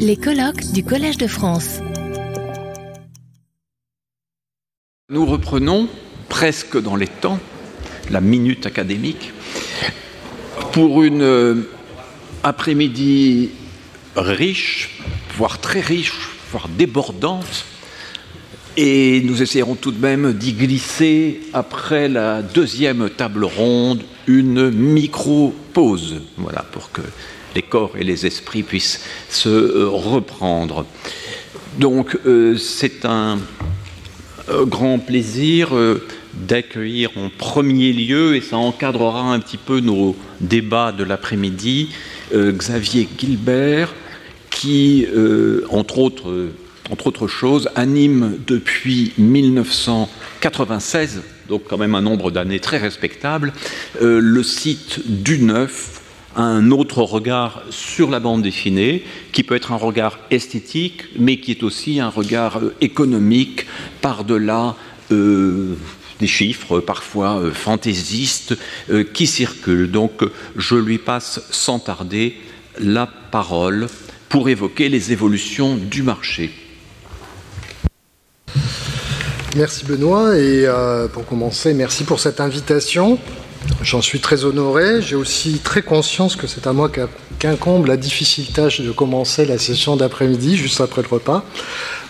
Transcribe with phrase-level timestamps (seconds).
[0.00, 1.78] Les colloques du Collège de France.
[5.08, 5.88] Nous reprenons
[6.28, 7.38] presque dans les temps
[8.10, 9.32] la minute académique
[10.72, 11.70] pour une euh,
[12.42, 13.50] après-midi
[14.16, 15.00] riche,
[15.36, 16.12] voire très riche,
[16.50, 17.66] voire débordante.
[18.76, 26.22] Et nous essayerons tout de même d'y glisser, après la deuxième table ronde, une micro-pause,
[26.36, 27.02] voilà, pour que
[27.56, 30.86] les corps et les esprits puissent se euh, reprendre.
[31.78, 33.40] Donc, euh, c'est un
[34.48, 35.70] euh, grand plaisir
[36.34, 41.90] d'accueillir en premier lieu, et ça encadrera un petit peu nos débats de l'après-midi,
[42.32, 43.92] Xavier Gilbert,
[44.50, 45.06] qui,
[45.70, 46.50] entre autres,
[46.90, 53.54] entre autres choses, anime depuis 1996, donc quand même un nombre d'années très respectable,
[54.02, 56.02] le site du Neuf,
[56.36, 61.50] un autre regard sur la bande dessinée, qui peut être un regard esthétique, mais qui
[61.50, 63.66] est aussi un regard euh, économique
[64.00, 64.76] par-delà
[65.10, 65.74] euh,
[66.20, 68.56] des chiffres parfois fantaisistes
[69.12, 69.90] qui circulent.
[69.90, 70.22] Donc
[70.56, 72.36] je lui passe sans tarder
[72.78, 73.88] la parole
[74.30, 76.50] pour évoquer les évolutions du marché.
[79.56, 83.18] Merci Benoît et euh, pour commencer, merci pour cette invitation.
[83.82, 85.00] J'en suis très honoré.
[85.02, 86.90] J'ai aussi très conscience que c'est à moi
[87.38, 91.44] qu'incombe la difficile tâche de commencer la session d'après-midi, juste après le repas.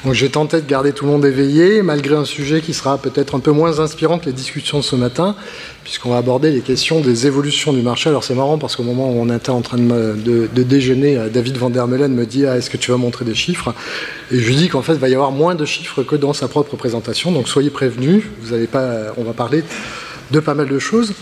[0.04, 3.34] Donc j'ai tenté de garder tout le monde éveillé, malgré un sujet qui sera peut-être
[3.34, 5.34] un peu moins inspirant que les discussions de ce matin,
[5.82, 8.08] puisqu'on va aborder les questions des évolutions du marché.
[8.08, 11.56] Alors c'est marrant parce qu'au moment où on était en train de, déjeuner, euh, David
[11.56, 13.74] Van der Meulen me dit ah, Est-ce que tu vas montrer des chiffres?
[14.30, 16.32] Et je lui dis qu'en fait, il va y avoir moins de chiffres que dans
[16.32, 17.32] sa propre présentation.
[17.32, 19.64] Donc soyez prévenus, vous pas, on va parler
[20.30, 21.12] de pas mal de choses.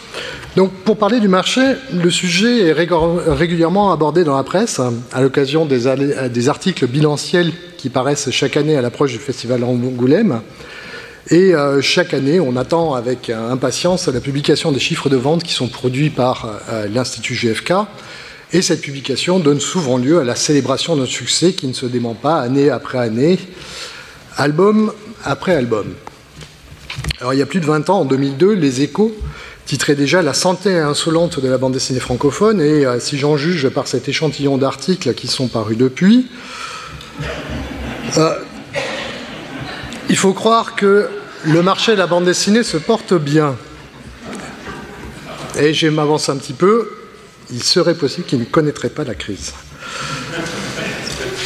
[0.56, 1.60] Donc, pour parler du marché,
[1.92, 4.80] le sujet est régulièrement abordé dans la presse
[5.12, 10.40] à l'occasion des, articles bilanciels qui paraissent chaque année à l'approche du Festival Angoulême.
[11.30, 15.54] Et euh, chaque année, on attend avec impatience la publication des chiffres de vente qui
[15.54, 17.72] sont produits par euh, l'Institut GFK.
[18.52, 22.14] Et cette publication donne souvent lieu à la célébration d'un succès qui ne se dément
[22.14, 23.38] pas année après année,
[24.36, 24.92] album
[25.24, 25.94] après album.
[27.20, 29.14] Alors, il y a plus de 20 ans, en 2002, Les Échos
[29.66, 32.60] titraient déjà La santé insolente de la bande dessinée francophone.
[32.60, 36.28] Et euh, si j'en juge par cet échantillon d'articles qui sont parus depuis,
[40.08, 41.08] il faut croire que
[41.44, 43.56] le marché de la bande dessinée se porte bien.
[45.58, 46.90] Et je m'avance un petit peu,
[47.50, 49.52] il serait possible qu'il ne connaîtrait pas la crise.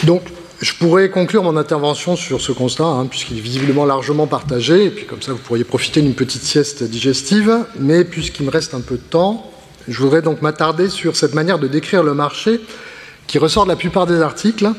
[0.05, 0.23] Donc,
[0.61, 4.91] je pourrais conclure mon intervention sur ce constat, hein, puisqu'il est visiblement largement partagé, et
[4.91, 8.81] puis comme ça vous pourriez profiter d'une petite sieste digestive, mais puisqu'il me reste un
[8.81, 9.53] peu de temps,
[9.87, 12.61] je voudrais donc m'attarder sur cette manière de décrire le marché
[13.27, 14.71] qui ressort de la plupart des articles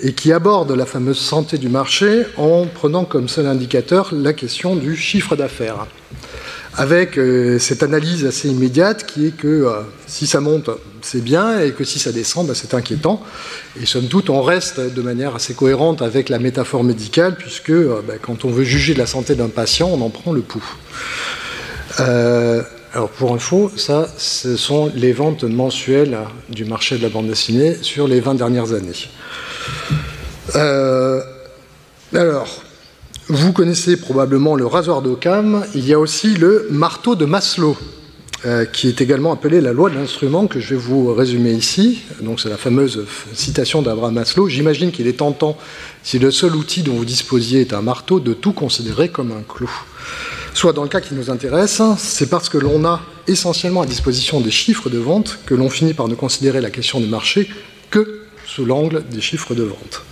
[0.00, 4.76] et qui aborde la fameuse santé du marché en prenant comme seul indicateur la question
[4.76, 5.86] du chiffre d'affaires.
[6.78, 10.68] Avec euh, cette analyse assez immédiate qui est que euh, si ça monte,
[11.00, 13.22] c'est bien, et que si ça descend, bah, c'est inquiétant.
[13.80, 18.02] Et somme toute, on reste de manière assez cohérente avec la métaphore médicale, puisque euh,
[18.06, 20.76] bah, quand on veut juger de la santé d'un patient, on en prend le pouls.
[21.98, 26.18] alors pour info, ça, ce sont les ventes mensuelles
[26.50, 29.08] du marché de la bande dessinée sur les 20 dernières années.
[32.14, 32.65] Alors,
[33.28, 35.64] vous connaissez probablement le rasoir d'Occam.
[35.74, 37.76] Il y a aussi le marteau de Maslow,
[38.44, 42.02] euh, qui est également appelé la loi de l'instrument, que je vais vous résumer ici.
[42.20, 43.04] Donc, c'est la fameuse
[43.34, 44.48] citation d'Abraham Maslow.
[44.48, 45.58] J'imagine qu'il est tentant,
[46.04, 49.42] si le seul outil dont vous disposiez est un marteau, de tout considérer comme un
[49.42, 49.70] clou.
[50.54, 54.40] Soit dans le cas qui nous intéresse, c'est parce que l'on a essentiellement à disposition
[54.40, 57.50] des chiffres de vente que l'on finit par ne considérer la question du marché
[57.90, 60.02] que sous l'angle des chiffres de vente.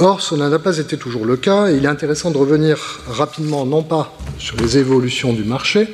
[0.00, 3.66] Or, cela n'a pas été toujours le cas, et il est intéressant de revenir rapidement,
[3.66, 5.88] non pas sur les évolutions du marché,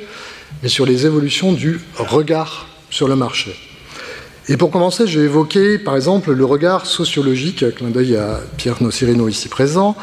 [0.61, 3.55] mais sur les évolutions du regard sur le marché.
[4.47, 8.81] Et pour commencer, je vais évoquer par exemple le regard sociologique, clin d'œil à Pierre
[8.83, 9.95] Nocirino ici présent,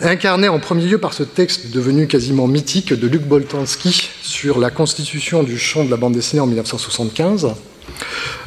[0.00, 4.70] incarné en premier lieu par ce texte devenu quasiment mythique de Luc Boltanski sur la
[4.70, 7.48] constitution du champ de la bande dessinée en 1975.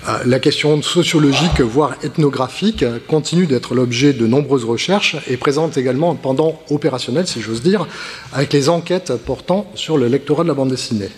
[0.07, 6.11] Euh, la question sociologique, voire ethnographique, continue d'être l'objet de nombreuses recherches et présente également
[6.11, 7.87] un pendant opérationnel, si j'ose dire,
[8.33, 11.09] avec les enquêtes portant sur le lectorat de la bande dessinée.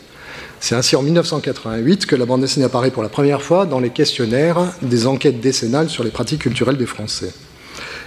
[0.59, 3.89] C'est ainsi en 1988 que la bande dessinée apparaît pour la première fois dans les
[3.89, 7.33] questionnaires des enquêtes décennales sur les pratiques culturelles des Français.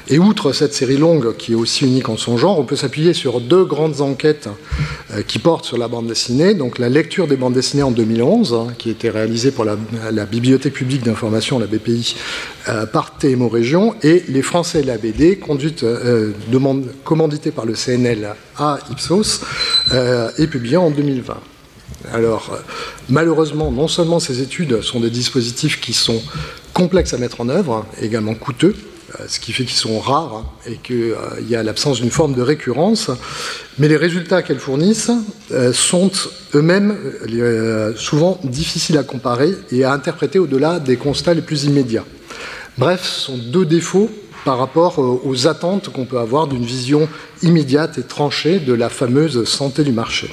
[0.09, 3.13] Et outre cette série longue, qui est aussi unique en son genre, on peut s'appuyer
[3.13, 4.49] sur deux grandes enquêtes
[5.11, 6.55] euh, qui portent sur la bande dessinée.
[6.55, 9.77] Donc la lecture des bandes dessinées en 2011, hein, qui a été réalisée pour la,
[10.27, 12.15] Bibliothèque publique d'information, la BPI,
[12.69, 16.33] euh, par TMO Région, et Les Français et la BD, conduite, euh,
[17.03, 19.41] commanditée par le CNL à Ipsos,
[20.39, 21.37] et publiée en 2020.
[22.13, 22.57] Alors,
[23.09, 26.23] malheureusement, non seulement ces études sont des dispositifs qui sont
[26.73, 28.75] complexes à mettre en œuvre, également coûteux,
[29.29, 32.35] ce qui fait qu'ils sont rares hein, et qu'il euh, y a l'absence d'une forme
[32.35, 33.11] de récurrence.
[33.79, 35.11] Mais les résultats qu'elles fournissent
[35.53, 36.11] euh, sont
[36.55, 36.97] eux-mêmes
[37.97, 42.05] souvent difficiles à comparer et à interpréter au-delà des constats les plus immédiats.
[42.79, 44.11] Bref, ce sont deux défauts
[44.45, 47.09] par rapport aux attentes qu'on peut avoir d'une vision
[47.43, 50.31] immédiate et tranchée de la fameuse santé du marché.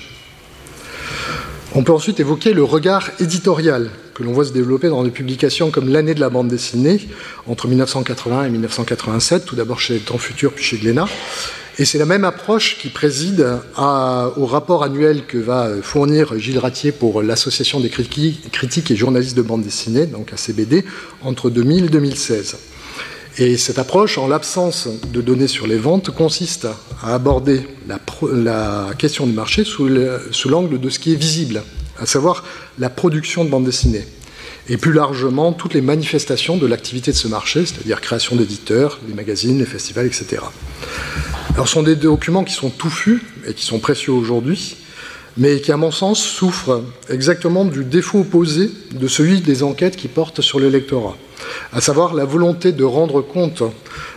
[1.75, 5.71] On peut ensuite évoquer le regard éditorial que l'on voit se développer dans des publications
[5.71, 7.01] comme L'année de la bande dessinée,
[7.47, 11.07] entre 1980 et 1987, tout d'abord chez Temps Futur puis chez Glénat.
[11.79, 16.91] Et c'est la même approche qui préside au rapport annuel que va fournir Gilles Ratier
[16.91, 20.85] pour l'Association des critiques et journalistes de bande dessinée, donc ACBD,
[21.23, 22.57] entre 2000 et 2016.
[23.39, 26.67] Et cette approche, en l'absence de données sur les ventes, consiste
[27.01, 31.63] à aborder la, question du marché sous l'angle de ce qui est visible,
[31.99, 32.43] à savoir
[32.77, 34.05] la production de bande dessinée.
[34.69, 39.15] Et plus largement, toutes les manifestations de l'activité de ce marché, c'est-à-dire création d'éditeurs, les
[39.15, 40.43] magazines, les festivals, etc.
[41.55, 44.77] Alors, ce sont des documents qui sont touffus et qui sont précieux aujourd'hui,
[45.37, 50.07] mais qui, à mon sens, souffrent exactement du défaut opposé de celui des enquêtes qui
[50.07, 51.17] portent sur l'électorat
[51.71, 53.63] à savoir la volonté de rendre compte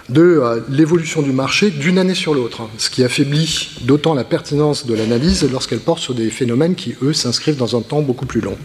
[0.09, 4.87] de euh, l'évolution du marché d'une année sur l'autre, ce qui affaiblit d'autant la pertinence
[4.87, 8.41] de l'analyse lorsqu'elle porte sur des phénomènes qui, eux, s'inscrivent dans un temps beaucoup plus
[8.41, 8.57] long.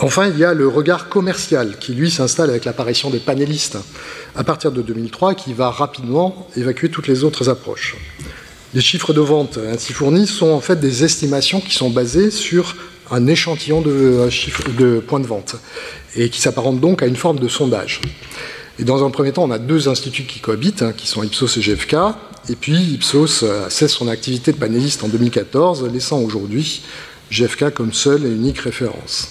[0.00, 3.78] Enfin, il y a le regard commercial qui, lui, s'installe avec l'apparition des panélistes
[4.36, 7.96] à partir de 2003, qui va rapidement évacuer toutes les autres approches.
[8.74, 12.76] Les chiffres de vente ainsi fournis sont en fait des estimations qui sont basées sur
[13.10, 14.30] un échantillon de, euh,
[14.78, 15.56] de points de vente
[16.16, 18.00] et qui s'apparente donc à une forme de sondage.
[18.78, 21.56] Et dans un premier temps, on a deux instituts qui cohabitent, hein, qui sont Ipsos
[21.56, 21.96] et GFK,
[22.48, 26.82] et puis Ipsos euh, cesse son activité de panéliste en 2014, laissant aujourd'hui
[27.30, 29.30] GFK comme seule et unique référence.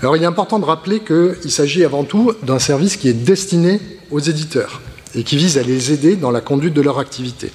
[0.00, 3.80] Alors il est important de rappeler qu'il s'agit avant tout d'un service qui est destiné
[4.10, 4.80] aux éditeurs
[5.14, 7.50] et qui vise à les aider dans la conduite de leur activité.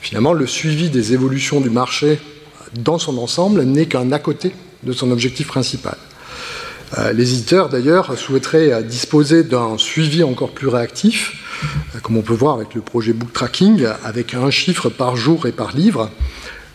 [0.00, 2.20] Finalement, le suivi des évolutions du marché
[2.74, 4.52] dans son ensemble n'est qu'un à côté
[4.84, 5.96] de son objectif principal.
[6.98, 11.34] Euh, les éditeurs, d'ailleurs, souhaiteraient euh, disposer d'un suivi encore plus réactif,
[11.94, 15.46] euh, comme on peut voir avec le projet Book Tracking, avec un chiffre par jour
[15.46, 16.10] et par livre,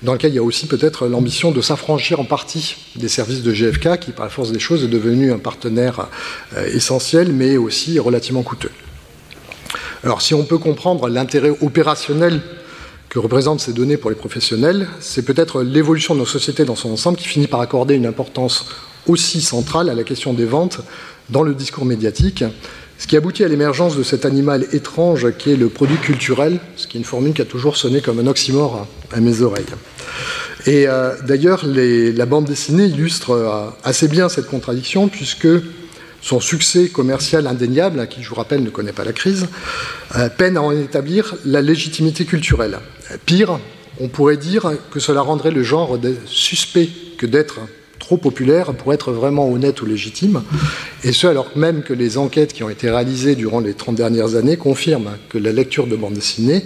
[0.04, 3.54] dans lequel il y a aussi peut-être l'ambition de s'affranchir en partie des services de
[3.54, 6.08] GFK, qui par la force des choses est devenu un partenaire
[6.74, 8.72] essentiel, mais aussi relativement coûteux.
[10.06, 12.40] Alors si on peut comprendre l'intérêt opérationnel
[13.10, 16.92] que représentent ces données pour les professionnels, c'est peut-être l'évolution de nos sociétés dans son
[16.92, 18.68] ensemble qui finit par accorder une importance
[19.08, 20.82] aussi centrale à la question des ventes
[21.30, 22.44] dans le discours médiatique,
[22.98, 26.86] ce qui aboutit à l'émergence de cet animal étrange qui est le produit culturel, ce
[26.86, 29.66] qui est une formule qui a toujours sonné comme un oxymore à mes oreilles.
[30.66, 35.48] Et euh, d'ailleurs, la bande dessinée illustre euh, assez bien cette contradiction, puisque
[36.22, 39.48] son succès commercial indéniable, qui je vous rappelle ne connaît pas la crise,
[40.16, 42.80] euh, peine à en établir la légitimité culturelle.
[43.26, 43.60] Pire,
[44.00, 47.60] on pourrait dire que cela rendrait le genre suspect que d'être
[48.00, 50.42] trop populaire pour être vraiment honnête ou légitime,
[51.04, 54.36] et ce alors même que les enquêtes qui ont été réalisées durant les 30 dernières
[54.36, 56.66] années confirment que la lecture de bande dessinée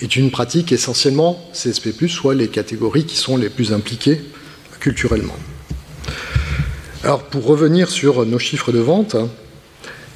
[0.00, 4.20] est une pratique essentiellement CSP+, soit les catégories qui sont les plus impliquées
[4.80, 5.36] culturellement.
[7.04, 9.14] Alors pour revenir sur nos chiffres de vente,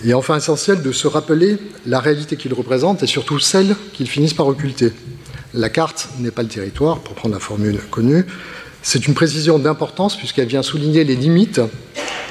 [0.02, 4.08] il est enfin essentiel de se rappeler la réalité qu'ils représentent et surtout celle qu'ils
[4.08, 4.92] finissent par occulter.
[5.52, 8.24] La carte n'est pas le territoire, pour prendre la formule connue,
[8.80, 11.60] c'est une précision d'importance puisqu'elle vient souligner les limites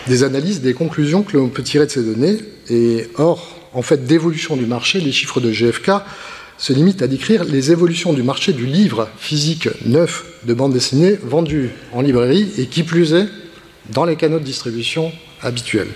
[0.07, 2.39] des analyses, des conclusions que l'on peut tirer de ces données.
[2.71, 5.91] Et or, en fait, d'évolution du marché, les chiffres de GFK
[6.57, 11.19] se limitent à décrire les évolutions du marché du livre physique neuf de bande dessinée
[11.21, 13.27] vendu en librairie et qui plus est
[13.91, 15.89] dans les canaux de distribution habituels.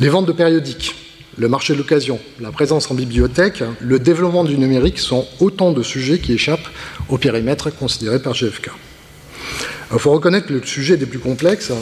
[0.00, 0.94] Les ventes de périodiques,
[1.36, 5.82] le marché de l'occasion, la présence en bibliothèque, le développement du numérique sont autant de
[5.82, 6.68] sujets qui échappent
[7.08, 8.70] au périmètre considéré par GFK.
[9.92, 11.72] Il faut reconnaître que le sujet est des plus complexes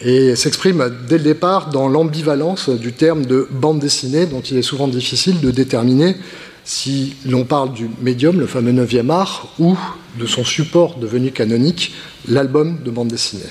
[0.00, 4.62] et s'exprime dès le départ dans l'ambivalence du terme de bande dessinée, dont il est
[4.62, 6.16] souvent difficile de déterminer
[6.64, 9.76] si l'on parle du médium, le fameux 9e art, ou
[10.18, 11.94] de son support devenu canonique,
[12.28, 13.48] l'album de bande dessinée.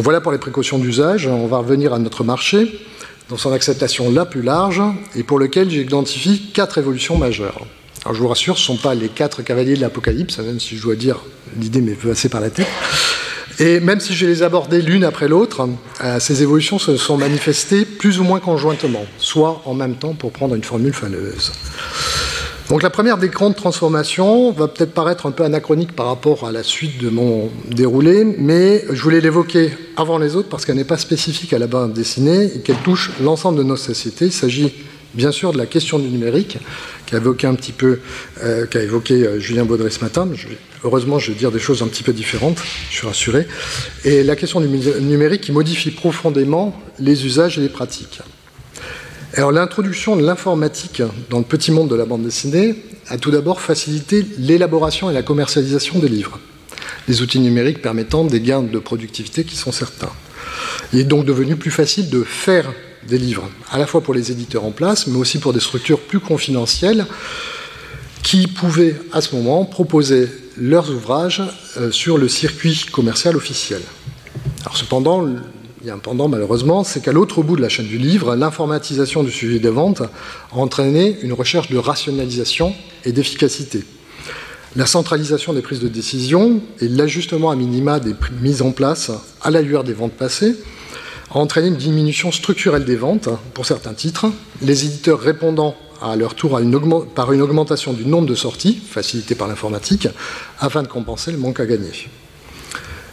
[0.00, 1.26] Voilà pour les précautions d'usage.
[1.26, 2.80] On va revenir à notre marché.
[3.28, 4.80] dans son acceptation la plus large
[5.14, 7.66] et pour lequel j'identifie quatre évolutions majeures.
[8.04, 10.78] Alors je vous rassure, ce ne sont pas les quatre cavaliers de l'Apocalypse, même si
[10.78, 11.18] je dois dire
[11.60, 12.68] l'idée m'est passée par la tête.
[13.58, 15.68] Et même si je les abordais l'une après l'autre,
[16.02, 20.32] euh, ces évolutions se sont manifestées plus ou moins conjointement, soit en même temps pour
[20.32, 21.52] prendre une formule faneuse.
[22.68, 26.52] Donc la première des grandes transformations va peut-être paraître un peu anachronique par rapport à
[26.52, 30.84] la suite de mon déroulé, mais je voulais l'évoquer avant les autres parce qu'elle n'est
[30.84, 34.26] pas spécifique à la bande dessinée et qu'elle touche l'ensemble de nos sociétés.
[34.26, 34.74] Il s'agit
[35.14, 36.58] bien sûr de la question du numérique,
[37.06, 38.00] qu'a évoqué un petit peu,
[38.42, 40.28] euh, qu'a évoqué euh, Julien Baudry ce matin.
[40.84, 42.58] heureusement, je vais dire des choses un petit peu différentes,
[42.90, 43.46] je suis rassuré.
[44.04, 48.20] Et la question du numérique qui modifie profondément les usages et les pratiques.
[49.34, 52.76] Alors l'introduction de l'informatique dans le petit monde de la bande dessinée
[53.08, 56.40] a tout d'abord facilité l'élaboration et la commercialisation des livres,
[57.08, 60.10] les outils numériques permettant des gains de productivité qui sont certains.
[60.94, 62.72] Il est donc devenu plus facile de faire
[63.06, 66.00] des livres, à la fois pour les éditeurs en place, mais aussi pour des structures
[66.00, 67.06] plus confidentielles
[68.22, 71.42] qui pouvaient à ce moment proposer leurs ouvrages
[71.76, 73.82] euh, sur le circuit commercial officiel.
[74.74, 75.26] Cependant,
[75.80, 78.34] il y a un pendant malheureusement, c'est qu'à l'autre bout de la chaîne du livre,
[78.34, 83.84] l'informatisation du suivi des ventes a entraîné une recherche de rationalisation et d'efficacité.
[84.76, 89.50] La centralisation des prises de décision et l'ajustement à minima des mises en place à
[89.50, 90.56] la lueur des ventes passées
[91.30, 94.26] a entraîné une diminution structurelle des ventes pour certains titres,
[94.62, 96.60] les éditeurs répondant à leur tour
[97.14, 100.08] par une augmentation du nombre de sorties, facilitée par l'informatique,
[100.60, 102.08] afin de compenser le manque à gagner.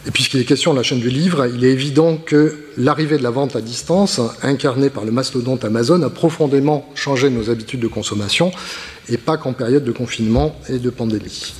[0.06, 3.24] Et puisqu'il est question de la chaîne du livre, il est évident que l'arrivée de
[3.24, 7.88] la vente à distance, incarnée par le mastodonte Amazon, a profondément changé nos habitudes de
[7.88, 8.52] consommation,
[9.08, 11.54] et pas qu'en période de confinement et de pandémie.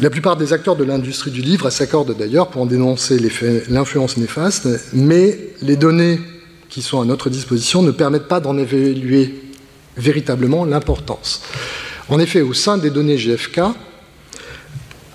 [0.00, 3.20] La plupart des acteurs de l'industrie du livre s'accordent d'ailleurs pour en dénoncer
[3.68, 6.18] l'influence néfaste, mais les données
[6.68, 9.32] qui sont à notre disposition ne permettent pas d'en évaluer
[9.96, 11.42] véritablement l'importance.
[12.08, 13.60] En effet, au sein des données GFK,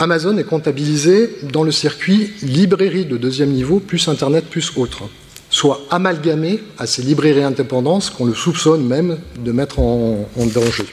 [0.01, 5.03] Amazon est comptabilisé dans le circuit librairie de deuxième niveau plus Internet plus autre,
[5.49, 10.85] soit amalgamé à ces librairies indépendantes qu'on le soupçonne même de mettre en, danger.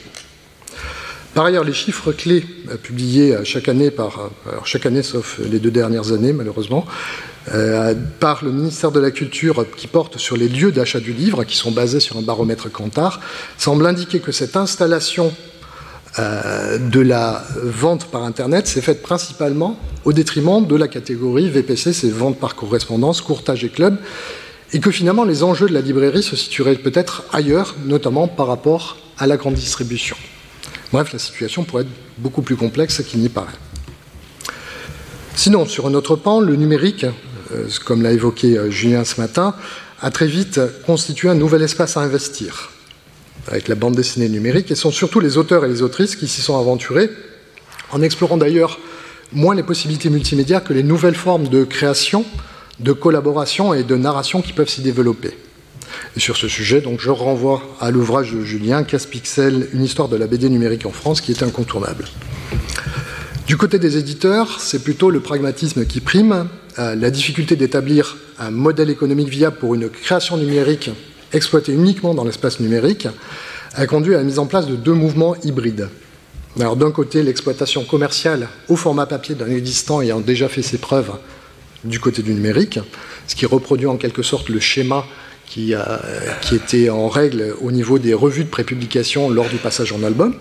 [1.33, 5.39] Par ailleurs, les chiffres clés euh, publiés euh, chaque année, par, euh, chaque année sauf
[5.39, 6.85] les deux dernières années malheureusement,
[8.19, 11.55] par le ministère de la Culture qui porte sur les lieux d'achat du livre, qui
[11.55, 13.21] sont basés sur un baromètre Kantar,
[13.57, 15.33] semblent indiquer que cette installation
[16.19, 21.93] euh, de la vente par Internet s'est faite principalement au détriment de la catégorie VPC,
[21.93, 23.97] c'est vente par correspondance, courtage et club,
[24.73, 28.97] et que finalement les enjeux de la librairie se situeraient peut-être ailleurs, notamment par rapport
[29.17, 30.15] à la grande distribution.
[30.91, 33.53] Bref, la situation pourrait être beaucoup plus complexe qu'il n'y paraît.
[35.35, 37.05] Sinon, sur un autre pan, le numérique,
[37.53, 39.53] euh, comme l'a évoqué euh, Julien ce matin,
[40.01, 42.71] a très vite constitué un nouvel espace à investir
[43.47, 46.41] avec la bande dessinée numérique, et sont surtout les auteurs et les autrices qui s'y
[46.41, 47.09] sont aventurés,
[47.91, 48.79] en explorant d'ailleurs
[49.31, 52.25] moins les possibilités multimédia que les nouvelles formes de création,
[52.79, 55.31] de collaboration et de narration qui peuvent s'y développer.
[56.15, 60.27] Et sur ce sujet, je renvoie à l'ouvrage de Julien, Casse-Pixel, une histoire de la
[60.27, 62.05] BD numérique en France, qui est incontournable.
[63.47, 66.47] Du côté des éditeurs, c'est plutôt le pragmatisme qui prime,
[66.79, 70.91] euh, la difficulté d'établir un modèle économique viable pour une création numérique
[71.33, 73.07] exploité uniquement dans l'espace numérique,
[73.73, 75.89] a conduit à la mise en place de deux mouvements hybrides.
[76.55, 81.11] D'un côté, l'exploitation commerciale au format papier d'un existant ayant déjà fait ses preuves
[81.83, 82.79] du côté du numérique,
[83.27, 85.05] ce qui reproduit en quelque sorte le schéma
[85.45, 85.73] qui,
[86.41, 90.33] qui était en règle au niveau des revues de prépublication lors du passage en album.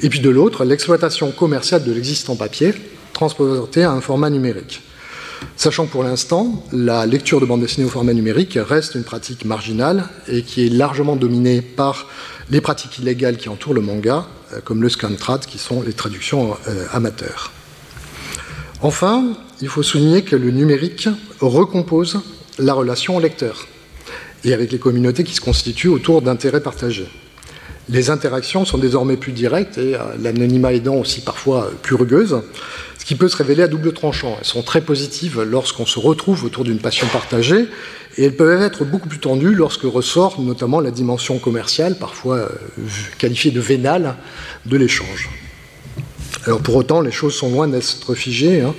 [0.00, 2.72] Et puis de l'autre, l'exploitation commerciale de l'existant papier
[3.12, 4.82] transporté à un format numérique.
[5.56, 9.44] Sachant que pour l'instant, la lecture de bande dessinée au format numérique reste une pratique
[9.44, 12.06] marginale et qui est largement dominée par
[12.50, 16.56] les pratiques illégales qui entourent le manga, euh, comme le scantrad, qui sont les traductions
[16.68, 17.52] euh, amateurs.
[18.82, 21.08] Enfin, il faut souligner que le numérique
[21.40, 22.20] recompose
[22.58, 23.66] la relation au lecteur
[24.44, 27.08] et avec les communautés qui se constituent autour d'intérêts partagés.
[27.88, 32.40] Les interactions sont désormais plus directes et euh, l'anonymat aidant aussi parfois plus rugueuse
[33.00, 34.36] ce qui peut se révéler à double tranchant.
[34.38, 37.66] Elles sont très positives lorsqu'on se retrouve autour d'une passion partagée,
[38.18, 42.48] et elles peuvent être beaucoup plus tendues lorsque ressort notamment la dimension commerciale, parfois euh,
[43.16, 44.16] qualifiée de vénale,
[44.66, 45.30] de l'échange.
[46.46, 48.62] Alors pour autant, les choses sont loin d'être figées.
[48.62, 48.74] Hein.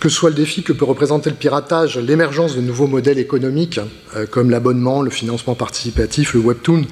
[0.00, 3.78] Que soit le défi que peut représenter le piratage, l'émergence de nouveaux modèles économiques
[4.16, 6.86] euh, comme l'abonnement, le financement participatif, le webtoon,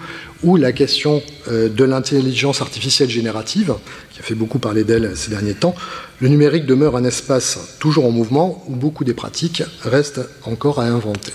[0.44, 3.74] ou la question euh, de l'intelligence artificielle générative,
[4.12, 5.74] qui a fait beaucoup parler d'elle ces derniers temps,
[6.20, 10.84] le numérique demeure un espace toujours en mouvement où beaucoup des pratiques restent encore à
[10.84, 11.32] inventer.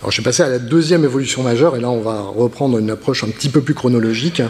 [0.00, 2.88] Alors, je suis passé à la deuxième évolution majeure, et là, on va reprendre une
[2.88, 4.42] approche un petit peu plus chronologique.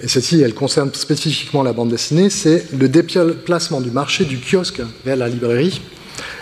[0.00, 4.82] Et celle-ci, elle concerne spécifiquement la bande dessinée, c'est le déplacement du marché du kiosque
[5.04, 5.80] vers la librairie.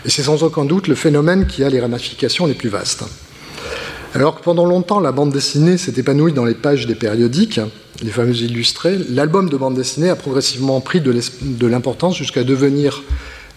[0.04, 3.04] Et c'est sans aucun doute le phénomène qui a les ramifications les plus vastes.
[4.14, 7.60] Alors que pendant longtemps, la bande dessinée s'est épanouie dans les pages des périodiques,
[8.02, 13.02] les fameux illustrés, l'album de bande dessinée a progressivement pris de l'importance jusqu'à devenir,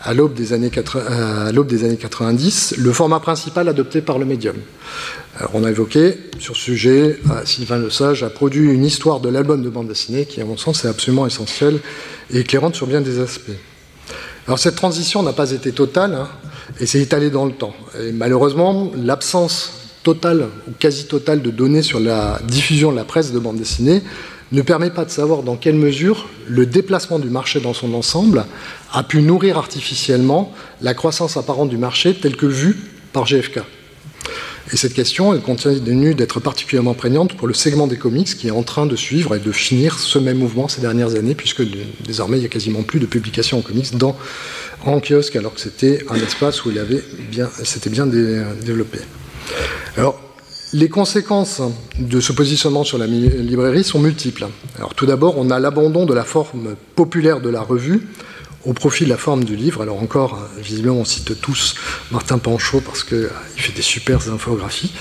[0.04, 4.56] à l'aube des, années 90, le format principal adopté par le médium.
[5.38, 9.30] Alors, on a évoqué sur ce sujet, euh, Sylvain Lesage a produit une histoire de
[9.30, 11.80] l'album de bande dessinée qui, à mon sens, est absolument essentielle
[12.32, 13.52] et éclairante sur bien des aspects.
[14.46, 16.28] Alors cette transition n'a pas été totale hein,
[16.80, 17.74] et s'est étalée dans le temps.
[18.02, 19.72] Et malheureusement, l'absence
[20.04, 24.04] totale ou quasi totale de données sur la diffusion de la presse de bande dessinée
[24.54, 28.46] ne permet pas de savoir dans quelle mesure le déplacement du marché dans son ensemble
[28.94, 32.78] a pu nourrir artificiellement la croissance apparente du marché telle que vue
[33.12, 33.62] par GFK.
[34.72, 38.52] Et cette question, elle continue d'être particulièrement prégnante pour le segment des comics qui est
[38.52, 41.64] en train de suivre et de finir ce même mouvement ces dernières années, puisque
[42.06, 44.16] désormais il n'y a quasiment plus de publications en comics dans,
[44.86, 49.00] en kiosque, alors que c'était un espace où il avait bien, c'était bien développé.
[49.98, 50.20] Alors,
[50.74, 51.62] les conséquences
[52.00, 54.48] de ce positionnement sur la librairie sont multiples.
[54.78, 58.08] Alors, tout d'abord, on a l'abandon de la forme populaire de la revue
[58.66, 59.82] au profit de la forme du livre.
[59.82, 61.76] Alors encore, visiblement, on cite tous
[62.12, 64.94] Martin Panchaud parce qu'il fait des super infographies.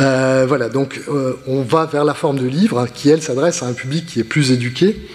[0.00, 3.66] Euh, voilà, donc euh, on va vers la forme du livre qui, elle, s'adresse à
[3.66, 5.06] un public qui est plus éduqué,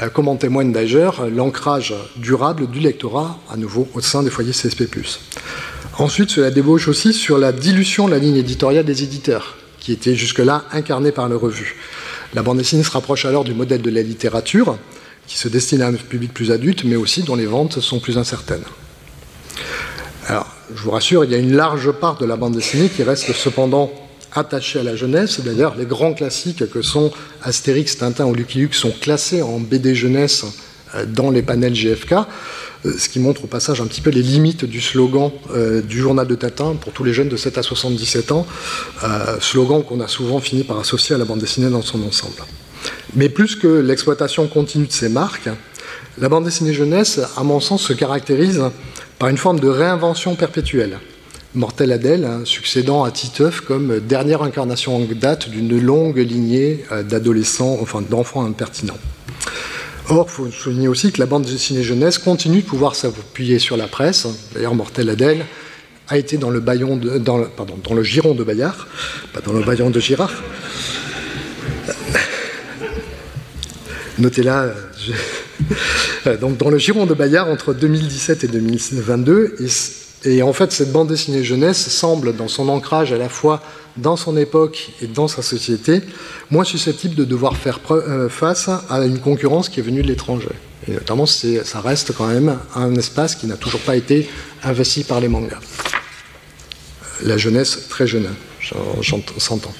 [0.00, 4.52] euh, comme en témoigne d'ailleurs l'ancrage durable du lectorat, à nouveau, au sein des foyers
[4.52, 4.88] CSP+.
[5.98, 10.14] Ensuite, cela débauche aussi sur la dilution de la ligne éditoriale des éditeurs, qui était
[10.14, 11.76] jusque-là incarnée par la revue.
[12.34, 14.78] La bande dessinée se rapproche alors du modèle de la littérature,
[15.26, 18.16] qui se destine à un public plus adulte, mais aussi dont les ventes sont plus
[18.16, 18.64] incertaines.
[20.28, 23.02] Alors, je vous rassure, il y a une large part de la bande dessinée qui
[23.02, 23.92] reste cependant
[24.32, 25.40] attachée à la jeunesse.
[25.40, 29.94] D'ailleurs, les grands classiques que sont Astérix, Tintin ou Lucky Luke sont classés en BD
[29.94, 30.46] jeunesse
[30.94, 32.14] euh, dans les panels GFK.
[32.84, 35.98] Euh, ce qui montre au passage un petit peu les limites du slogan euh, du
[36.00, 38.46] journal de Tatin pour tous les jeunes de 7 à 77 ans,
[39.04, 42.42] euh, slogan qu'on a souvent fini par associer à la bande dessinée dans son ensemble.
[43.14, 45.48] Mais plus que l'exploitation continue de ces marques,
[46.18, 48.62] la bande dessinée jeunesse, à mon sens, se caractérise
[49.18, 50.98] par une forme de réinvention perpétuelle.
[51.54, 57.78] Mortel Adèle, hein, succédant à Titeuf comme dernière incarnation en date d'une longue lignée d'adolescents,
[57.80, 58.98] enfin d'enfants impertinents.
[60.08, 63.76] Or, il faut souligner aussi que la bande dessinée jeunesse continue de pouvoir s'appuyer sur
[63.76, 64.26] la presse.
[64.52, 65.46] D'ailleurs, Mortel Adèle
[66.08, 68.88] a été dans le, pardon, dans le giron de Bayard,
[69.32, 70.32] pas dans le baillon de Girard.
[74.18, 74.74] Notez là,
[76.40, 79.56] donc dans le giron de Bayard entre 2017 et 2022,
[80.24, 83.62] et en fait, cette bande dessinée jeunesse semble, dans son ancrage à la fois
[83.96, 86.02] dans son époque et dans sa société,
[86.50, 90.48] moins susceptible de devoir faire euh, face à une concurrence qui est venue de l'étranger.
[90.88, 94.28] Et notamment, ça reste quand même un espace qui n'a toujours pas été
[94.64, 95.60] investi par les mangas.
[97.24, 98.28] La jeunesse, très jeune,
[99.38, 99.72] s'entend.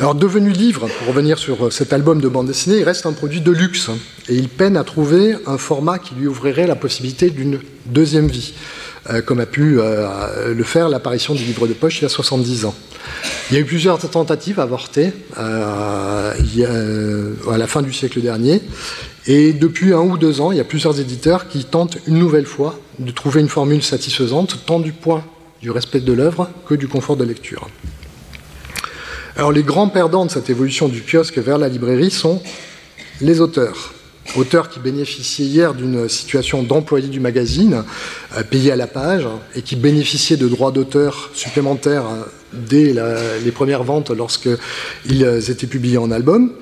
[0.00, 3.40] Alors, devenu livre, pour revenir sur cet album de bande dessinée, il reste un produit
[3.40, 3.90] de luxe.
[4.28, 8.54] Et il peine à trouver un format qui lui ouvrirait la possibilité d'une deuxième vie.
[9.08, 12.10] Euh, comme a pu euh, le faire l'apparition du livre de poche il y a
[12.10, 12.74] 70 ans.
[13.50, 18.60] Il y a eu plusieurs tentatives avortées euh, à la fin du siècle dernier.
[19.26, 22.44] Et depuis un ou deux ans, il y a plusieurs éditeurs qui tentent une nouvelle
[22.44, 25.24] fois de trouver une formule satisfaisante, tant du point
[25.62, 27.68] du respect de l'œuvre que du confort de lecture.
[29.36, 32.42] Alors les grands perdants de cette évolution du kiosque vers la librairie sont
[33.22, 33.94] les auteurs
[34.36, 37.84] auteur qui bénéficiait hier d'une situation d'employé du magazine,
[38.36, 42.94] euh, payé à la page, et qui bénéficiait de droits d'auteur supplémentaires euh, dès
[43.44, 46.52] les premières ventes lorsqu'ils euh, étaient publiés en album.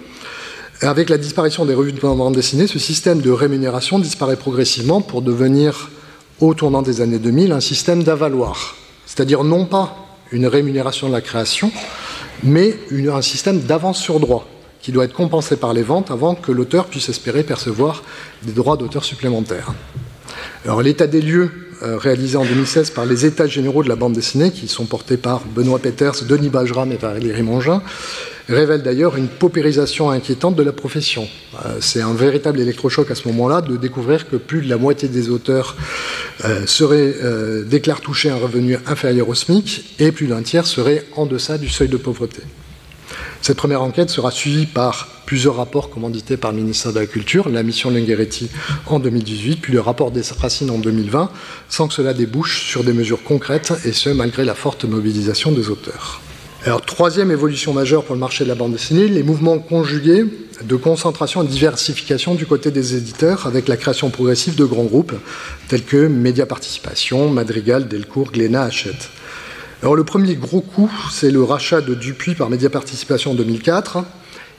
[0.80, 5.22] Avec la disparition des revues de bande dessinée, ce système de rémunération disparaît progressivement pour
[5.22, 5.90] devenir,
[6.40, 8.76] au tournant des années 2000, un système d'avaloir.
[9.04, 9.96] C'est-à-dire non pas
[10.30, 11.72] une rémunération de la création,
[12.44, 14.46] mais un système d'avance sur droit
[14.80, 18.02] qui doit être compensé par les ventes avant que l'auteur puisse espérer percevoir
[18.42, 19.72] des droits d'auteur supplémentaires.
[20.64, 21.50] Alors l'état des lieux
[21.82, 25.16] euh, réalisé en 2016 par les États généraux de la bande dessinée, qui sont portés
[25.16, 27.82] par Benoît Peters, Denis Bajram et Valérie Mongin,
[28.48, 31.28] révèle d'ailleurs une paupérisation inquiétante de la profession.
[31.64, 35.08] Euh, c'est un véritable électrochoc à ce moment-là de découvrir que plus de la moitié
[35.08, 35.76] des auteurs
[36.44, 37.14] euh, seraient,
[37.64, 41.68] déclarent toucher un revenu inférieur au SMIC et plus d'un tiers seraient en deçà du
[41.68, 42.42] seuil de pauvreté.
[43.42, 47.48] Cette première enquête sera suivie par plusieurs rapports commandités par le ministère de la Culture,
[47.48, 48.50] la mission Lengheretti
[48.86, 51.30] en 2018, puis le rapport des Racines en 2020,
[51.68, 55.70] sans que cela débouche sur des mesures concrètes, et ce, malgré la forte mobilisation des
[55.70, 56.20] auteurs.
[56.86, 60.24] Troisième évolution majeure pour le marché de la bande dessinée, les mouvements conjugués
[60.62, 65.14] de concentration et diversification du côté des éditeurs avec la création progressive de grands groupes
[65.68, 69.08] tels que Média Participation, Madrigal, Delcourt, Glénat, Hachette.
[69.80, 73.98] Alors, le premier gros coup, c'est le rachat de Dupuis par Média Participation en 2004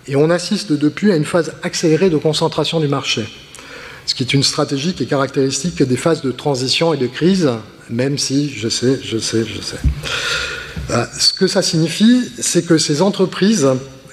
[0.08, 3.28] et on assiste depuis à une phase accélérée de concentration du marché,
[4.06, 7.50] ce qui est une stratégie qui est caractéristique des phases de transition et de crise,
[7.90, 9.80] même si, je sais, je sais, je sais.
[10.92, 13.68] Euh, ce que ça signifie, c'est que ces entreprises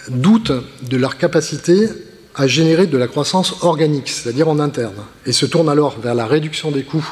[0.08, 0.52] doutent
[0.90, 1.88] de leur capacité
[2.34, 6.26] à générer de la croissance organique, c'est-à-dire en interne, et se tournent alors vers la
[6.26, 7.08] réduction des coûts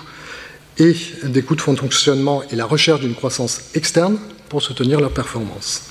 [0.79, 5.83] et des coûts de fonctionnement et la recherche d'une croissance externe pour soutenir leur performance.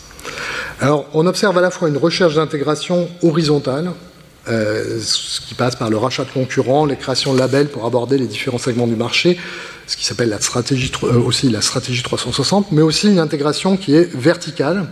[0.79, 3.91] Alors, on observe à la fois une recherche d'intégration horizontale,
[4.49, 8.17] euh, ce qui passe par le rachat de concurrents, les créations de labels pour aborder
[8.17, 9.37] les différents segments du marché,
[9.87, 14.87] ce qui s'appelle euh, aussi la stratégie 360, mais aussi une intégration qui est verticale,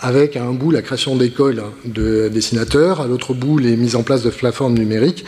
[0.00, 4.02] avec à un bout la création d'écoles de dessinateurs, à l'autre bout les mises en
[4.02, 5.24] place de plateformes numériques,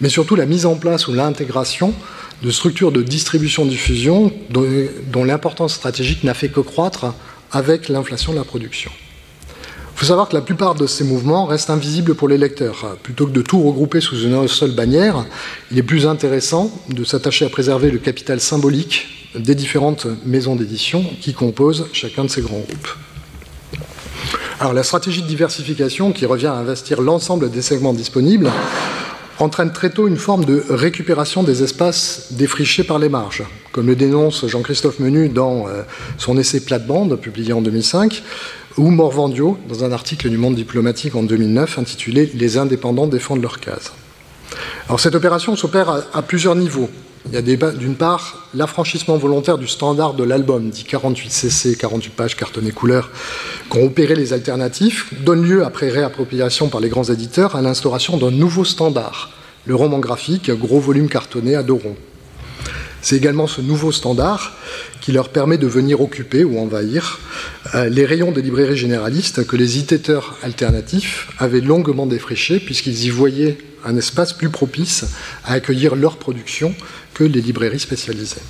[0.00, 1.94] mais surtout la mise en place ou l'intégration
[2.42, 7.14] de structures de distribution-diffusion dont, l'importance stratégique n'a fait que croître
[7.50, 8.90] avec l'inflation de la production.
[9.94, 12.96] Il faut savoir que la plupart de ces mouvements restent invisibles pour les lecteurs.
[13.02, 15.24] Plutôt que de tout regrouper sous une seule bannière,
[15.72, 21.04] il est plus intéressant de s'attacher à préserver le capital symbolique des différentes maisons d'édition
[21.20, 22.88] qui composent chacun de ces grands groupes.
[24.60, 28.50] Alors la stratégie de diversification, qui revient à investir l'ensemble des segments disponibles,
[29.38, 33.96] entraîne très tôt une forme de récupération des espaces défrichés par les marges, comme le
[33.96, 35.82] dénonce Jean-Christophe Menu dans euh,
[36.16, 38.22] son essai Plate-Bande, publié en 2005,
[38.76, 43.60] ou Morvandio dans un article du Monde diplomatique en 2009 intitulé Les indépendants défendent leur
[43.60, 43.92] case.
[44.88, 46.88] Alors cette opération s'opère à, plusieurs niveaux.
[47.26, 52.10] Il y a d'une part l'affranchissement volontaire du standard de l'album, dit 48 cc, 48
[52.14, 53.10] pages, cartonné couleur,
[53.68, 58.30] qu'ont opéré les alternatifs, donne lieu, après réappropriation par les grands éditeurs, à l'instauration d'un
[58.30, 59.30] nouveau standard,
[59.66, 61.96] le roman graphique, gros volume cartonné à deux ronds.
[63.02, 64.56] C'est également ce nouveau standard
[65.00, 67.20] qui leur permet de venir occuper ou envahir
[67.74, 73.10] euh, les rayons des librairies généralistes que les éditeurs alternatifs avaient longuement défrichés puisqu'ils y
[73.10, 75.04] voyaient un espace plus propice
[75.44, 76.74] à accueillir leur production
[77.18, 78.42] que les librairies spécialisées.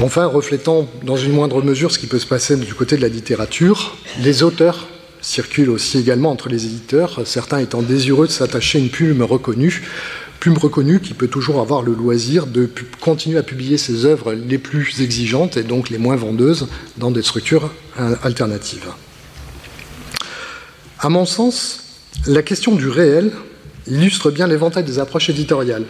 [0.00, 3.08] Enfin, reflétant dans une moindre mesure ce qui peut se passer du côté de la
[3.08, 4.86] littérature, les auteurs
[5.20, 9.82] circulent aussi également entre les éditeurs, certains étant désireux de s'attacher à une plume reconnue
[10.40, 12.68] plume reconnue qui peut toujours avoir le loisir de
[13.00, 17.22] continuer à publier ses œuvres les plus exigeantes et donc les moins vendeuses dans des
[17.22, 18.88] structures euh, alternatives.
[20.98, 21.82] À mon sens,
[22.26, 23.32] la question du réel
[23.86, 25.84] illustre bien l'éventail des approches éditoriales.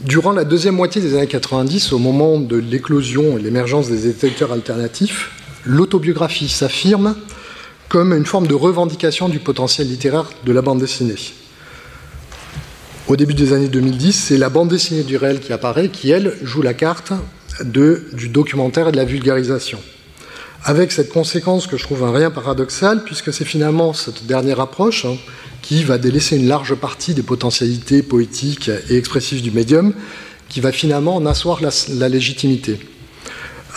[0.00, 4.52] Durant la deuxième moitié des années 90, au moment de l'éclosion et l'émergence des éditeurs
[4.52, 5.30] alternatifs,
[5.64, 7.14] l'autobiographie s'affirme
[7.88, 11.14] comme une forme de revendication du potentiel littéraire de la bande dessinée
[13.06, 16.34] au début des années 2010, c'est la bande dessinée du réel qui apparaît, qui, elle,
[16.42, 17.12] joue la carte
[17.62, 19.78] du documentaire et de la vulgarisation.
[20.64, 25.04] Avec cette conséquence que je trouve un rien paradoxal, puisque c'est finalement cette dernière approche
[25.04, 25.16] hein,
[25.64, 29.94] qui va délaisser une large partie des potentialités poétiques et expressives du médium,
[30.50, 32.78] qui va finalement en asseoir la, légitimité.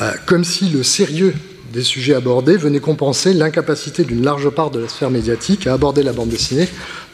[0.01, 1.33] Euh, comme si le sérieux
[1.71, 6.03] des sujets abordés venait compenser l'incapacité d'une large part de la sphère médiatique à aborder
[6.03, 6.67] la bande dessinée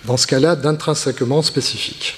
[0.05, 2.15] dans ce cas-là d'intrinsèquement spécifique.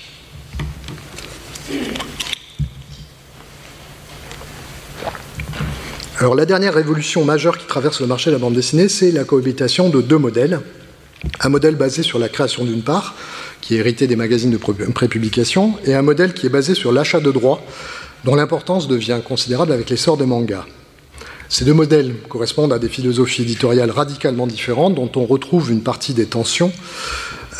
[6.19, 9.25] Alors la dernière révolution majeure qui traverse le marché de la bande dessinée, c'est la
[9.25, 10.61] cohabitation de deux modèles.
[11.41, 13.15] Un modèle basé sur la création d'une part,
[13.61, 17.19] qui est hérité des magazines de prépublication, et un modèle qui est basé sur l'achat
[17.19, 17.61] de droits,
[18.23, 20.65] dont l'importance devient considérable avec l'essor des mangas.
[21.49, 26.13] Ces deux modèles correspondent à des philosophies éditoriales radicalement différentes, dont on retrouve une partie
[26.13, 26.71] des tensions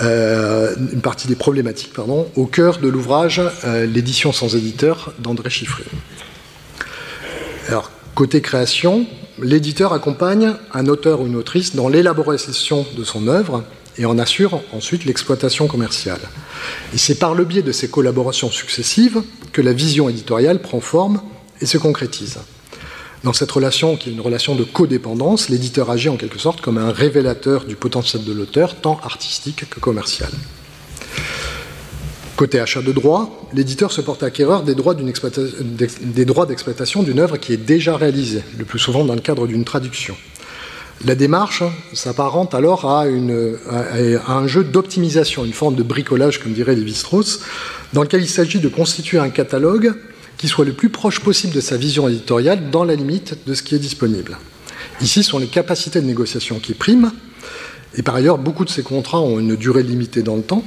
[0.01, 5.49] euh, une partie des problématiques pardon, au cœur de l'ouvrage euh, L'édition sans éditeur d'André
[5.49, 5.86] Chiffré.
[7.69, 9.06] Alors, côté création,
[9.39, 13.63] l'éditeur accompagne un auteur ou une autrice dans l'élaboration de son œuvre
[13.98, 16.19] et en assure ensuite l'exploitation commerciale.
[16.93, 19.21] Et c'est par le biais de ces collaborations successives
[19.52, 21.21] que la vision éditoriale prend forme
[21.62, 22.39] et se concrétise.
[23.24, 26.78] Dans cette relation, qui est une relation de codépendance, l'éditeur agit en quelque sorte comme
[26.78, 30.30] un révélateur du potentiel de l'auteur, tant artistique que commercial.
[32.36, 34.95] Côté achat de droits, l'éditeur se porte acquéreur des droits
[36.45, 40.17] d'exploitation d'une œuvre qui est déjà réalisée, le plus souvent dans le cadre d'une traduction.
[41.06, 47.39] La démarche s'apparente alors à, un jeu d'optimisation, une forme de bricolage, comme dirait Lévi-Strauss,
[47.93, 49.93] dans lequel il s'agit de constituer un catalogue
[50.38, 53.63] qui soit le plus proche possible de sa vision éditoriale dans la limite de ce
[53.63, 54.38] qui est disponible.
[55.02, 57.12] Ici, sont les capacités de négociation qui priment,
[57.98, 60.64] et par ailleurs, beaucoup de ces contrats ont une durée limitée dans le temps,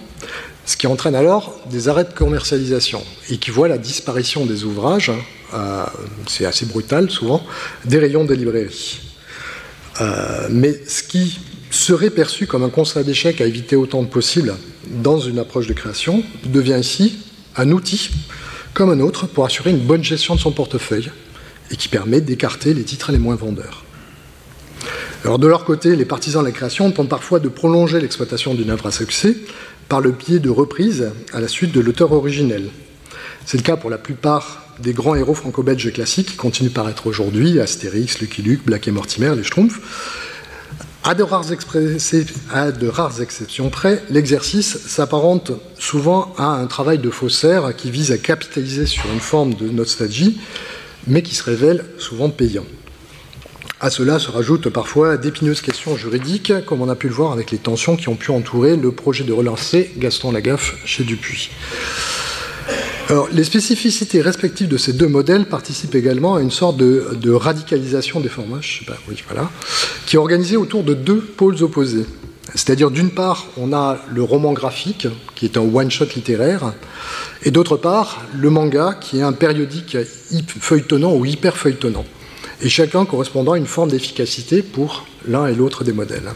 [0.64, 5.12] ce qui entraîne alors des arrêts de commercialisation et qui voit la disparition des ouvrages,
[5.55, 5.85] euh,
[6.27, 7.43] c'est assez brutal souvent,
[7.85, 9.01] des rayons des librairies.
[10.01, 11.38] Euh, mais ce qui
[11.71, 14.55] serait perçu comme un constat d'échec à éviter autant que possible
[15.03, 17.19] dans une approche de création devient ici
[17.57, 18.11] un outil
[18.75, 21.11] comme un autre pour assurer une bonne gestion de son portefeuille
[21.71, 23.85] et qui permet d'écarter les titres les moins vendeurs.
[25.24, 28.70] Alors de leur côté, les partisans de la création tentent parfois de prolonger l'exploitation d'une
[28.70, 29.37] œuvre à succès
[29.88, 32.70] par le biais de reprises à la suite de l'auteur originel.
[33.44, 37.07] C'est le cas pour la plupart des grands héros franco-belges classiques qui continuent par être
[37.07, 39.81] aujourd'hui, Astérix, Lucky Luke, Black et Mortimer, les Schtroumpfs.
[41.02, 41.24] À de,
[42.52, 48.12] à de rares exceptions près, l'exercice s'apparente souvent à un travail de faussaire qui vise
[48.12, 50.38] à capitaliser sur une forme de nostalgie,
[51.07, 52.66] mais qui se révèle souvent payant.
[53.81, 57.53] À cela se rajoutent parfois d'épineuses questions juridiques, comme on a pu le voir avec
[57.53, 61.51] les tensions qui ont pu entourer le projet de relancer Gaston Lagaffe chez Dupuis.
[63.33, 68.29] Les spécificités respectives de ces deux modèles participent également à une sorte de, radicalisation des
[68.29, 68.59] formats,
[69.09, 69.49] oui, voilà,
[70.07, 72.05] qui est organisée autour de deux pôles opposés.
[72.57, 76.73] C'est-à-dire, d'une part, on a le roman graphique, qui est un one-shot littéraire,
[77.45, 79.97] et d'autre part, le manga, qui est un périodique
[80.49, 82.05] feuilletonnant ou hyper feuilletonnant
[82.62, 86.31] et chacun correspondant à une forme d'efficacité pour l'un et l'autre des modèles.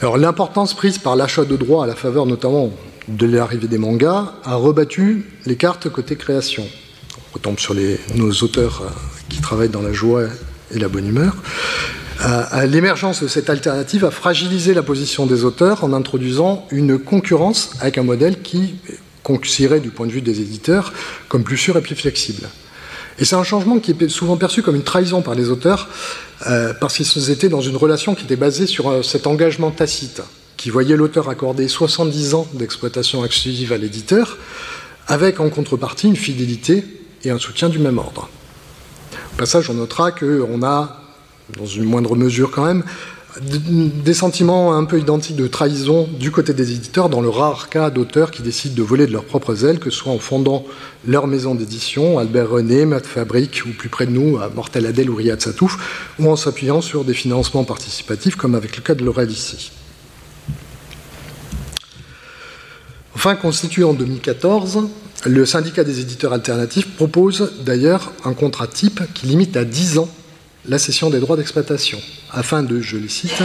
[0.00, 2.70] Alors l'importance prise par l'achat de droits à la faveur notamment
[3.08, 6.66] de l'arrivée des mangas a rebattu les cartes côté création.
[7.32, 7.74] On retombe sur
[8.14, 8.90] nos auteurs euh,
[9.28, 10.24] qui travaillent dans la joie
[10.74, 11.36] et la bonne humeur.
[12.24, 17.70] Euh, l'émergence de cette alternative a fragilisé la position des auteurs en introduisant une concurrence
[17.80, 18.76] avec un modèle qui
[19.24, 20.92] considéré du point de vue des éditeurs
[21.28, 22.48] comme plus sûr et plus flexible.
[23.18, 25.88] Et c'est un changement qui est souvent perçu comme une trahison par les auteurs,
[26.46, 30.22] euh, parce qu'ils étaient dans une relation qui était basée sur euh, cet engagement tacite,
[30.56, 34.38] qui voyait l'auteur accorder 70 ans d'exploitation exclusive à l'éditeur,
[35.06, 36.84] avec en contrepartie une fidélité
[37.22, 38.28] et un soutien du même ordre.
[39.34, 41.00] Au passage, on notera qu'on a,
[41.56, 42.82] dans une moindre mesure quand même,
[43.40, 47.90] des sentiments un peu identiques de trahison du côté des éditeurs dans le rare cas
[47.90, 50.64] d'auteurs qui décident de voler de leurs propres ailes, que ce soit en fondant
[51.04, 55.10] leur maison d'édition, Albert René, Matt Fabrique, ou plus près de nous, à Mortel Adèle
[55.10, 59.04] ou Riyad Satouf, ou en s'appuyant sur des financements participatifs, comme avec le cas de
[59.04, 59.72] Laurel ici.
[63.16, 64.88] Enfin, constitué en 2014,
[65.26, 70.08] le syndicat des éditeurs alternatifs propose d'ailleurs un contrat type qui limite à 10 ans
[70.66, 71.98] la cession des droits d'exploitation,
[72.32, 73.42] afin de, je les cite,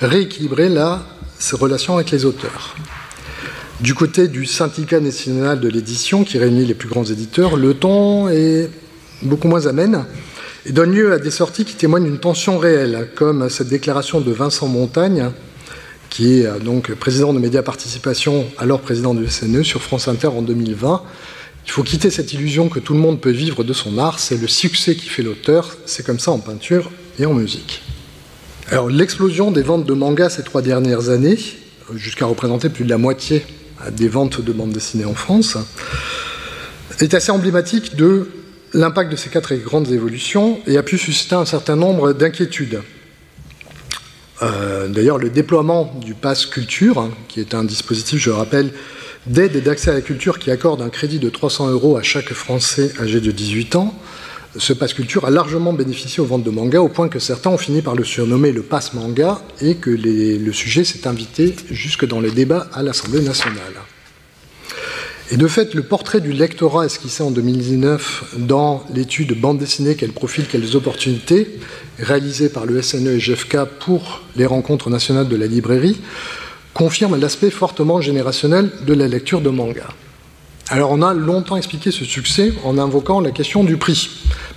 [0.00, 1.04] rééquilibrer la
[1.52, 2.74] relation avec les auteurs.
[3.80, 8.28] Du côté du syndicat national de l'édition, qui réunit les plus grands éditeurs, le ton
[8.28, 8.70] est
[9.22, 10.04] beaucoup moins amène
[10.64, 14.30] et donne lieu à des sorties qui témoignent d'une tension réelle, comme cette déclaration de
[14.30, 15.30] Vincent Montagne,
[16.08, 20.28] qui est euh, donc président de Média Participation, alors président du SNE, sur France Inter
[20.28, 21.02] en 2020,
[21.64, 24.40] il faut quitter cette illusion que tout le monde peut vivre de son art, c'est
[24.40, 27.82] le succès qui fait l'auteur, c'est comme ça en peinture et en musique.
[28.70, 31.38] Alors l'explosion des ventes de mangas ces trois dernières années,
[31.94, 33.44] jusqu'à représenter plus de la moitié
[33.92, 35.56] des ventes de bandes dessinées en France,
[37.00, 38.28] est assez emblématique de
[38.74, 42.80] l'impact de ces quatre grandes évolutions et a pu susciter un certain nombre d'inquiétudes.
[44.42, 48.72] Euh, d'ailleurs, le déploiement du Pass Culture, hein, qui est un dispositif, je rappelle,
[49.26, 52.32] d'aide et d'accès à la culture qui accorde un crédit de 300 euros à chaque
[52.32, 53.94] Français âgé de 18 ans.
[54.58, 57.58] Ce passe culture a largement bénéficié aux ventes de manga au point que certains ont
[57.58, 62.20] fini par le surnommer le passe manga et que le sujet s'est invité jusque dans
[62.20, 63.74] les débats à l'Assemblée nationale.
[65.30, 70.12] Et de fait, le portrait du lectorat esquissé en 2019 dans l'étude bande dessinée, quel
[70.12, 71.48] profil, quelles opportunités,
[71.98, 75.98] réalisée par le SNE et GFK pour les rencontres nationales de la librairie,
[76.74, 79.88] confirme l'aspect fortement générationnel de la lecture de manga.
[80.68, 84.08] Alors on a longtemps expliqué ce succès en invoquant la question du prix,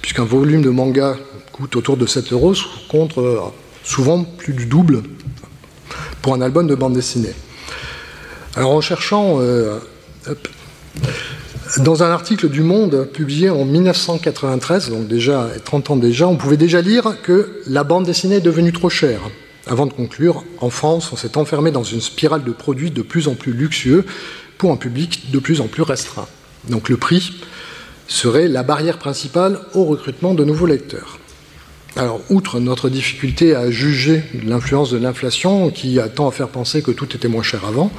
[0.02, 1.18] puisqu'un volume de manga
[1.52, 2.54] coûte autour de 7 euros
[2.90, 3.40] contre euh,
[3.84, 5.04] souvent plus du double
[6.22, 7.34] pour un album de bande dessinée.
[8.56, 9.80] Alors en cherchant, euh,
[11.80, 16.58] dans un article du Monde publié en 1993, donc déjà 30 ans déjà, on pouvait
[16.58, 19.22] déjà lire que la bande dessinée est devenue trop chère.
[19.68, 23.28] Avant de conclure, en France, on s'est enfermé dans une spirale de produits de plus
[23.28, 24.06] en plus luxueux
[24.58, 26.28] pour un public de plus en plus restreint.
[26.70, 27.32] Donc le prix
[28.08, 31.20] serait la barrière principale au recrutement de nouveaux lecteurs.
[31.98, 36.82] Alors, outre notre difficulté à juger l'influence de l'inflation, qui a tant à faire penser
[36.82, 37.90] que tout était moins cher avant,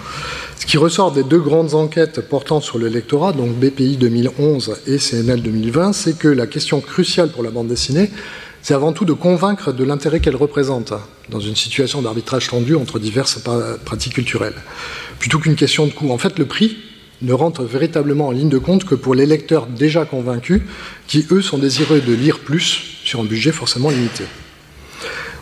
[0.58, 4.98] ce qui ressort des deux grandes enquêtes portant sur le lectorat, donc BPI 2011 et
[4.98, 8.10] CNL 2020, c'est que la question cruciale pour la bande dessinée,
[8.66, 10.92] c'est avant tout de convaincre de l'intérêt qu'elle représente
[11.28, 13.38] dans une situation d'arbitrage tendu entre diverses
[13.84, 14.56] pratiques culturelles,
[15.20, 16.10] plutôt qu'une question de coût.
[16.10, 16.76] En fait, le prix
[17.22, 20.62] ne rentre véritablement en ligne de compte que pour les lecteurs déjà convaincus,
[21.06, 24.24] qui eux sont désireux de lire plus sur un budget forcément limité.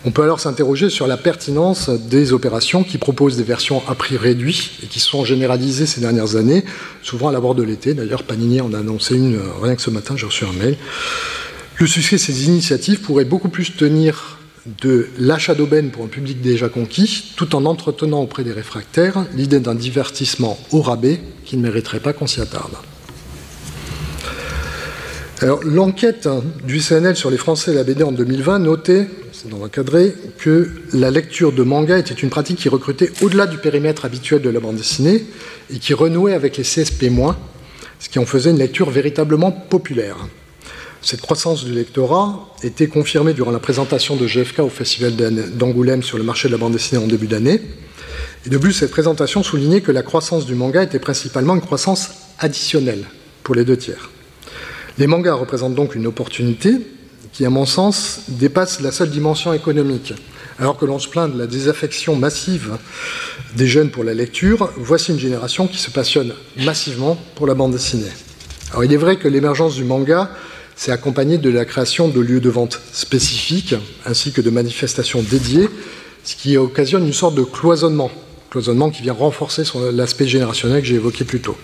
[0.04, 4.18] On peut alors s'interroger sur la pertinence des opérations qui proposent des versions à prix
[4.18, 6.62] réduit et qui sont généralisées ces dernières années,
[7.02, 7.94] souvent à l'abord de l'été.
[7.94, 10.76] D'ailleurs, Panini en a annoncé une rien que ce matin, j'ai reçu un mail.
[11.76, 14.38] Le succès de ces initiatives pourrait beaucoup plus tenir
[14.80, 19.58] de l'achat d'aubaine pour un public déjà conquis, tout en entretenant auprès des réfractaires l'idée
[19.58, 22.74] d'un divertissement au rabais qui ne mériterait pas qu'on s'y attarde.
[25.64, 26.28] l'enquête
[26.64, 30.70] du CNL sur les Français et la BD en 2020 notait, c'est dans cadré, que
[30.92, 34.60] la lecture de manga était une pratique qui recrutait au-delà du périmètre habituel de la
[34.60, 35.26] bande dessinée
[35.70, 37.34] et qui renouait avec les CSP-,
[37.98, 40.16] ce qui en faisait une lecture véritablement populaire.
[41.04, 45.14] Cette croissance du lectorat était confirmée durant la présentation de GFK au Festival
[45.54, 47.60] d'Angoulême sur le marché de la bande dessinée en début d'année.
[48.46, 52.08] Et de plus, cette présentation soulignait que la croissance du manga était principalement une croissance
[52.38, 53.04] additionnelle
[53.42, 54.08] pour les deux tiers.
[54.96, 56.78] Les mangas représentent donc une opportunité
[57.34, 60.14] qui, à mon sens, dépasse la seule dimension économique.
[60.58, 62.78] Alors que l'on se plaint de la désaffection massive
[63.56, 66.32] des jeunes pour la lecture, voici une génération qui se passionne
[66.64, 68.10] massivement pour la bande dessinée.
[68.70, 70.30] Alors il est vrai que l'émergence du manga
[70.76, 73.74] c'est accompagné de la création de lieux de vente spécifiques
[74.06, 75.68] ainsi que de manifestations dédiées,
[76.24, 78.10] ce qui occasionne une sorte de cloisonnement,
[78.50, 81.56] cloisonnement qui vient renforcer l'aspect générationnel que j'ai évoqué plus tôt,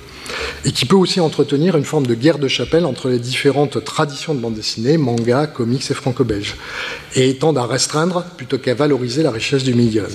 [0.64, 4.34] et qui peut aussi entretenir une forme de guerre de chapelle entre les différentes traditions
[4.34, 6.56] de bande dessinée, manga, comics et franco-belge,
[7.16, 10.06] et tendent à restreindre plutôt qu'à valoriser la richesse du milieu.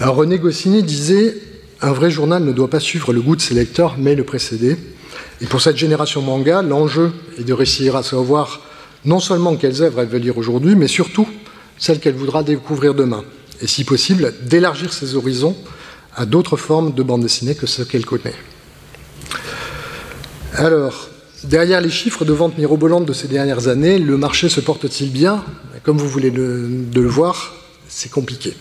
[0.00, 1.36] René Goscinny disait
[1.80, 4.76] un vrai journal ne doit pas suivre le goût de ses lecteurs, mais le précéder.
[5.44, 8.62] Et pour cette génération manga, l'enjeu est de réussir à savoir
[9.04, 11.28] non seulement quelles œuvres elle veut lire aujourd'hui, mais surtout
[11.76, 13.24] celles qu'elle voudra découvrir demain.
[13.60, 15.54] Et si possible, d'élargir ses horizons
[16.16, 18.34] à d'autres formes de bande dessinée que celles qu'elle connaît.
[20.54, 21.10] Alors,
[21.42, 25.44] derrière les chiffres de vente mirobolantes de ces dernières années, le marché se porte-t-il bien?
[25.82, 27.52] Comme vous voulez le, de le voir,
[27.86, 28.56] c'est compliqué.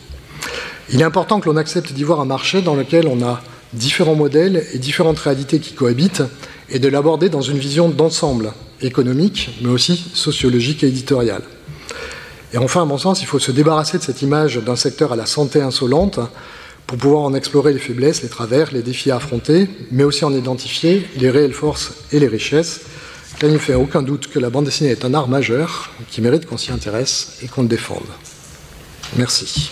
[0.91, 3.41] Il est important que l'on accepte d'y voir un marché dans lequel on a
[3.71, 6.23] différents modèles et différentes réalités qui cohabitent
[6.69, 11.43] et de l'aborder dans une vision d'ensemble, économique, mais aussi sociologique et éditoriale.
[12.53, 15.15] Et enfin, à mon sens, il faut se débarrasser de cette image d'un secteur à
[15.15, 16.19] la santé insolente
[16.85, 20.33] pour pouvoir en explorer les faiblesses, les travers, les défis à affronter, mais aussi en
[20.33, 22.81] identifier les réelles forces et les richesses,
[23.39, 26.21] car il ne fait aucun doute que la bande dessinée est un art majeur qui
[26.21, 28.03] mérite qu'on s'y intéresse et qu'on le défende.
[29.15, 29.71] Merci.